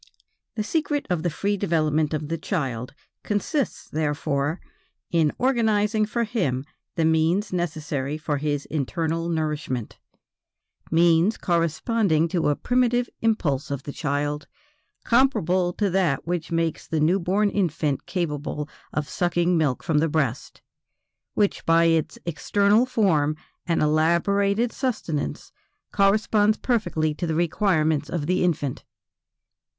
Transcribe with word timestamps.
The 0.55 0.63
secret 0.63 1.05
of 1.11 1.21
the 1.21 1.29
free 1.29 1.57
development 1.57 2.11
of 2.11 2.27
the 2.27 2.37
child 2.39 2.95
consists, 3.21 3.87
therefore, 3.87 4.59
in 5.11 5.31
organizing 5.37 6.07
for 6.07 6.23
him 6.23 6.65
the 6.95 7.05
means 7.05 7.53
necessary 7.53 8.17
for 8.17 8.37
his 8.37 8.65
internal 8.65 9.29
nourishment, 9.29 9.99
means 10.89 11.37
corresponding 11.37 12.27
to 12.29 12.49
a 12.49 12.55
primitive 12.55 13.09
impulse 13.21 13.69
of 13.69 13.83
the 13.83 13.91
child, 13.93 14.47
comparable 15.03 15.71
to 15.73 15.87
that 15.91 16.25
which 16.25 16.51
makes 16.51 16.87
the 16.87 16.99
new 16.99 17.19
born 17.19 17.51
infant 17.51 18.07
capable 18.07 18.67
of 18.91 19.07
sucking 19.07 19.55
milk 19.55 19.83
from 19.83 19.99
the 19.99 20.09
breast, 20.09 20.63
which 21.35 21.63
by 21.63 21.83
its 21.85 22.17
external 22.25 22.87
form 22.87 23.35
and 23.67 23.83
elaborated 23.83 24.71
sustenance, 24.73 25.51
corresponds 25.91 26.57
perfectly 26.57 27.13
to 27.13 27.27
the 27.27 27.35
requirements 27.35 28.09
of 28.09 28.25
the 28.25 28.43
infant. 28.43 28.83